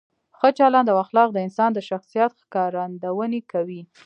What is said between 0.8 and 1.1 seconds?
او